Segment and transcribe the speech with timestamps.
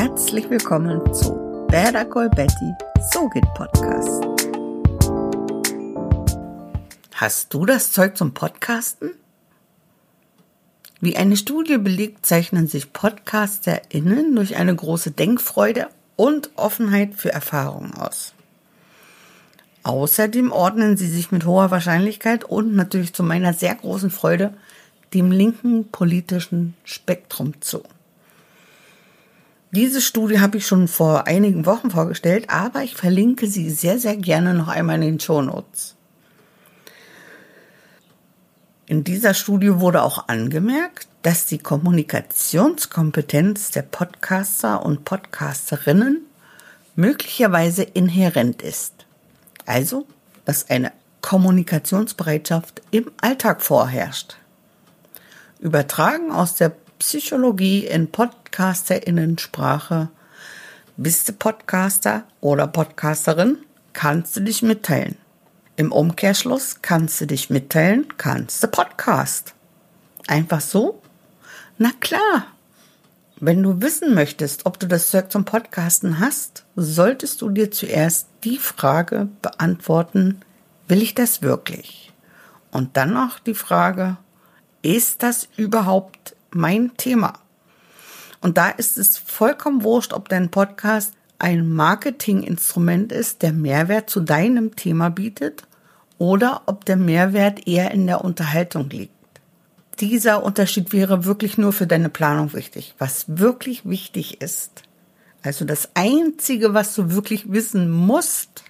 [0.00, 2.72] herzlich willkommen zu Berda Betty
[3.12, 4.24] So geht Podcast.
[7.12, 9.10] Hast du das Zeug zum Podcasten?
[11.02, 17.92] Wie eine Studie belegt, zeichnen sich PodcasterInnen durch eine große Denkfreude und Offenheit für Erfahrungen
[17.92, 18.32] aus.
[19.82, 24.54] Außerdem ordnen sie sich mit hoher Wahrscheinlichkeit und natürlich zu meiner sehr großen Freude
[25.12, 27.82] dem linken politischen Spektrum zu.
[29.72, 34.16] Diese Studie habe ich schon vor einigen Wochen vorgestellt, aber ich verlinke sie sehr, sehr
[34.16, 35.94] gerne noch einmal in den Show Notes.
[38.86, 46.22] In dieser Studie wurde auch angemerkt, dass die Kommunikationskompetenz der Podcaster und Podcasterinnen
[46.96, 49.06] möglicherweise inhärent ist.
[49.66, 50.04] Also,
[50.44, 54.34] dass eine Kommunikationsbereitschaft im Alltag vorherrscht.
[55.60, 58.10] Übertragen aus der Psychologie in
[58.50, 60.08] PodcasterInnen-Sprache.
[60.96, 63.58] Bist du Podcaster oder Podcasterin?
[63.92, 65.16] Kannst du dich mitteilen.
[65.76, 69.54] Im Umkehrschluss kannst du dich mitteilen, kannst du Podcast.
[70.26, 71.00] Einfach so?
[71.78, 72.48] Na klar.
[73.36, 78.26] Wenn du wissen möchtest, ob du das Zeug zum Podcasten hast, solltest du dir zuerst
[78.44, 80.40] die Frage beantworten,
[80.88, 82.12] will ich das wirklich?
[82.72, 84.18] Und dann noch die Frage,
[84.82, 87.38] ist das überhaupt mein Thema?
[88.40, 94.20] Und da ist es vollkommen wurscht, ob dein Podcast ein Marketinginstrument ist, der Mehrwert zu
[94.20, 95.64] deinem Thema bietet
[96.18, 99.12] oder ob der Mehrwert eher in der Unterhaltung liegt.
[100.00, 102.94] Dieser Unterschied wäre wirklich nur für deine Planung wichtig.
[102.98, 104.82] Was wirklich wichtig ist,
[105.42, 108.64] also das Einzige, was du wirklich wissen musst,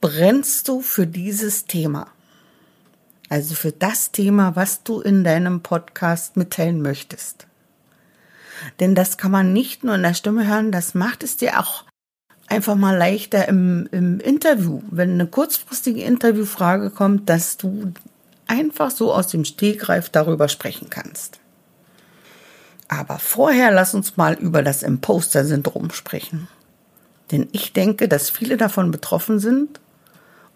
[0.00, 2.08] brennst du für dieses Thema.
[3.30, 7.46] Also für das Thema, was du in deinem Podcast mitteilen möchtest.
[8.80, 11.84] Denn das kann man nicht nur in der Stimme hören, das macht es dir auch
[12.46, 17.92] einfach mal leichter im, im Interview, wenn eine kurzfristige Interviewfrage kommt, dass du
[18.46, 21.40] einfach so aus dem Stegreif darüber sprechen kannst.
[22.88, 26.48] Aber vorher lass uns mal über das Imposter-Syndrom sprechen.
[27.32, 29.80] Denn ich denke, dass viele davon betroffen sind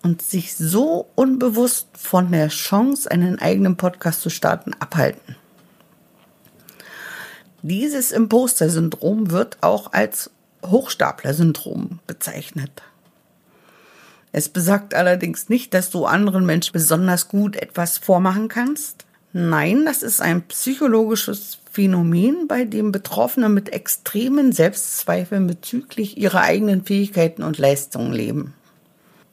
[0.02, 5.36] und sich so unbewusst von der Chance, einen eigenen Podcast zu starten, abhalten.
[7.62, 10.30] Dieses Imposter-Syndrom wird auch als
[10.64, 12.82] Hochstapler-Syndrom bezeichnet.
[14.30, 19.06] Es besagt allerdings nicht, dass du anderen Menschen besonders gut etwas vormachen kannst.
[19.32, 26.84] Nein, das ist ein psychologisches Phänomen, bei dem Betroffene mit extremen Selbstzweifeln bezüglich ihrer eigenen
[26.84, 28.54] Fähigkeiten und Leistungen leben.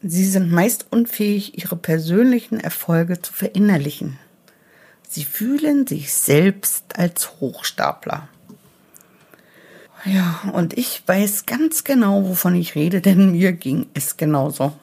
[0.01, 4.19] Sie sind meist unfähig, ihre persönlichen Erfolge zu verinnerlichen.
[5.09, 8.27] Sie fühlen sich selbst als Hochstapler.
[10.05, 14.73] Ja, und ich weiß ganz genau, wovon ich rede, denn mir ging es genauso.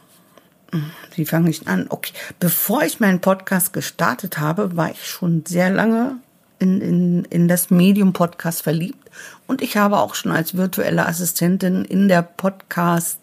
[1.14, 1.86] Wie fange ich an?
[1.90, 6.16] Okay, bevor ich meinen Podcast gestartet habe, war ich schon sehr lange
[6.58, 9.10] in, in, in das Medium Podcast verliebt
[9.46, 13.18] und ich habe auch schon als virtuelle Assistentin in der Podcast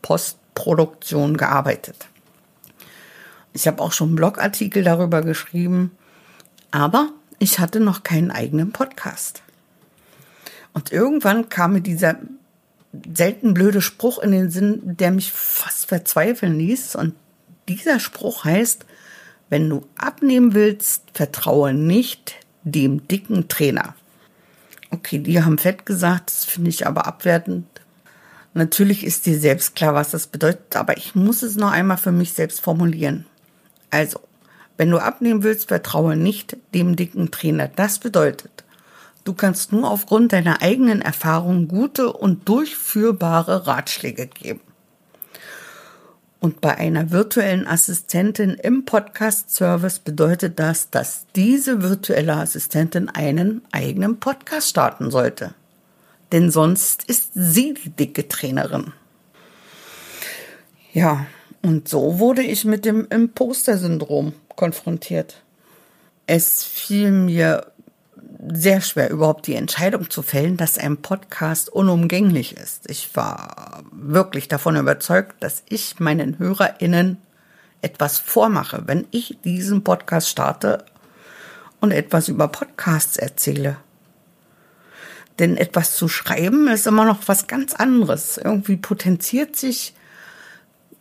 [0.00, 2.08] Post Produktion gearbeitet.
[3.52, 5.92] Ich habe auch schon Blogartikel darüber geschrieben,
[6.70, 9.42] aber ich hatte noch keinen eigenen Podcast.
[10.72, 12.16] Und irgendwann kam mir dieser
[13.14, 16.96] selten blöde Spruch in den Sinn, der mich fast verzweifeln ließ.
[16.96, 17.14] Und
[17.68, 18.86] dieser Spruch heißt,
[19.50, 23.94] wenn du abnehmen willst, vertraue nicht dem dicken Trainer.
[24.90, 27.66] Okay, die haben fett gesagt, das finde ich aber abwertend.
[28.54, 32.12] Natürlich ist dir selbst klar, was das bedeutet, aber ich muss es noch einmal für
[32.12, 33.26] mich selbst formulieren.
[33.90, 34.20] Also,
[34.78, 37.68] wenn du abnehmen willst, vertraue nicht dem dicken Trainer.
[37.68, 38.64] Das bedeutet,
[39.24, 44.60] du kannst nur aufgrund deiner eigenen Erfahrung gute und durchführbare Ratschläge geben.
[46.40, 54.18] Und bei einer virtuellen Assistentin im Podcast-Service bedeutet das, dass diese virtuelle Assistentin einen eigenen
[54.20, 55.54] Podcast starten sollte
[56.32, 58.92] denn sonst ist sie die dicke Trainerin.
[60.92, 61.26] Ja,
[61.62, 65.42] und so wurde ich mit dem Imposter-Syndrom konfrontiert.
[66.26, 67.72] Es fiel mir
[68.52, 72.90] sehr schwer, überhaupt die Entscheidung zu fällen, dass ein Podcast unumgänglich ist.
[72.90, 77.18] Ich war wirklich davon überzeugt, dass ich meinen HörerInnen
[77.82, 80.84] etwas vormache, wenn ich diesen Podcast starte
[81.80, 83.76] und etwas über Podcasts erzähle.
[85.38, 88.38] Denn etwas zu schreiben ist immer noch was ganz anderes.
[88.38, 89.94] Irgendwie potenziert sich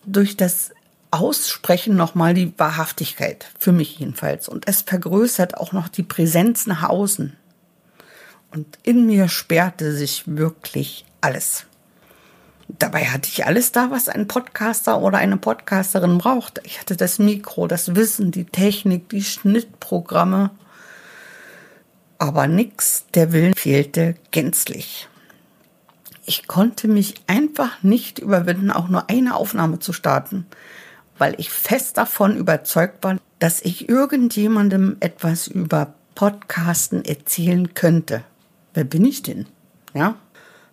[0.06, 0.71] durch das
[1.12, 4.50] Aussprechen nochmal die Wahrhaftigkeit, für mich jedenfalls.
[4.50, 7.36] Und es vergrößert auch noch die Präsenz nach außen.
[8.54, 11.65] und in mir sperrte sich wirklich alles.
[12.68, 16.59] Dabei hatte ich alles da, was ein Podcaster oder eine Podcasterin braucht.
[16.63, 20.51] Ich hatte das Mikro, das Wissen, die Technik, die Schnittprogramme.
[22.19, 25.07] Aber nix, der Willen fehlte gänzlich.
[26.25, 30.45] Ich konnte mich einfach nicht überwinden, auch nur eine Aufnahme zu starten,
[31.18, 38.24] weil ich fest davon überzeugt war, dass ich irgendjemandem etwas über Podcasten erzählen könnte.
[38.74, 39.46] Wer bin ich denn?
[39.94, 40.16] Ja?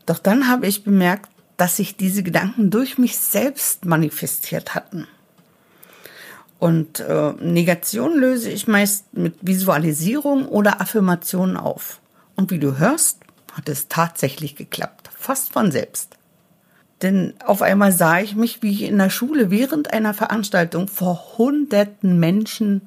[0.06, 5.06] Doch dann habe ich bemerkt, dass sich diese Gedanken durch mich selbst manifestiert hatten.
[6.58, 12.00] Und äh, Negation löse ich meist mit Visualisierung oder Affirmation auf.
[12.36, 13.18] Und wie du hörst,
[13.52, 16.16] hat es tatsächlich geklappt, fast von selbst.
[17.04, 21.36] Denn auf einmal sah ich mich, wie ich in der Schule während einer Veranstaltung vor
[21.36, 22.80] hunderten Menschen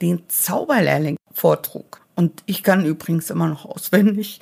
[0.00, 2.00] den Zauberlehrling vortrug.
[2.14, 4.40] Und ich kann übrigens immer noch auswendig.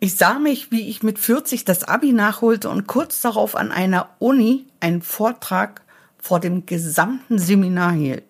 [0.00, 4.08] Ich sah mich, wie ich mit 40 das Abi nachholte und kurz darauf an einer
[4.20, 5.82] Uni einen Vortrag
[6.16, 8.24] vor dem gesamten Seminar hielt.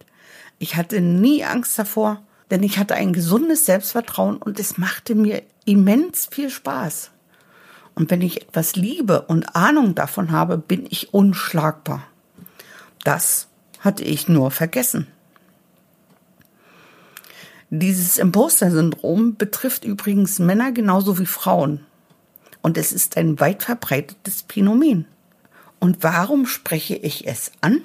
[0.58, 2.20] Ich hatte nie Angst davor,
[2.50, 7.12] denn ich hatte ein gesundes Selbstvertrauen und es machte mir immens viel Spaß.
[7.98, 12.06] Und wenn ich etwas liebe und Ahnung davon habe, bin ich unschlagbar.
[13.02, 13.48] Das
[13.80, 15.08] hatte ich nur vergessen.
[17.70, 21.80] Dieses Imposter-Syndrom betrifft übrigens Männer genauso wie Frauen.
[22.62, 25.06] Und es ist ein weit verbreitetes Phänomen.
[25.80, 27.80] Und warum spreche ich es an?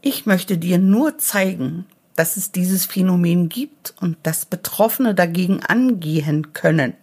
[0.00, 1.86] Ich möchte dir nur zeigen,
[2.16, 6.94] dass es dieses Phänomen gibt und dass Betroffene dagegen angehen können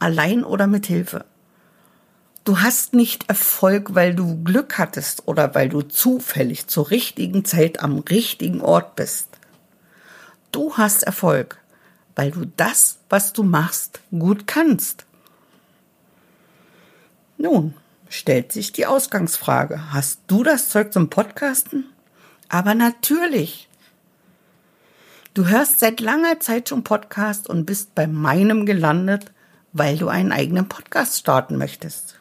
[0.00, 1.24] allein oder mit Hilfe.
[2.44, 7.80] Du hast nicht Erfolg, weil du Glück hattest oder weil du zufällig zur richtigen Zeit
[7.80, 9.28] am richtigen Ort bist.
[10.50, 11.58] Du hast Erfolg,
[12.16, 15.04] weil du das, was du machst, gut kannst.
[17.36, 17.74] Nun,
[18.08, 19.92] stellt sich die Ausgangsfrage.
[19.92, 21.84] Hast du das Zeug zum Podcasten?
[22.48, 23.68] Aber natürlich.
[25.34, 29.30] Du hörst seit langer Zeit schon Podcast und bist bei meinem gelandet,
[29.72, 32.18] weil du einen eigenen Podcast starten möchtest.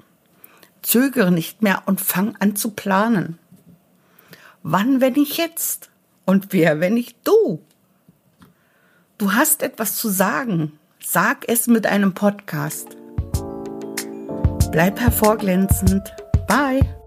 [0.81, 3.37] Zögere nicht mehr und fang an zu planen.
[4.63, 5.89] Wann, wenn ich jetzt?
[6.25, 7.61] Und wer, wenn ich du?
[9.17, 10.79] Du hast etwas zu sagen.
[11.03, 12.95] Sag es mit einem Podcast.
[14.71, 16.13] Bleib hervorglänzend.
[16.47, 16.98] Bye.